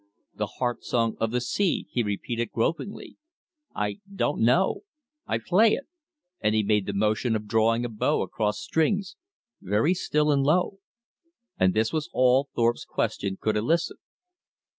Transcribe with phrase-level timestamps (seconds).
[0.33, 3.17] "The Heart Song of the Sea," he repeated gropingly.
[3.75, 4.81] "I don't know
[5.27, 5.85] ...I play it,"
[6.39, 9.15] and he made the motion of drawing a bow across strings,
[9.61, 10.79] "very still and low."
[11.59, 13.97] And this was all Thorpe's question could elicit.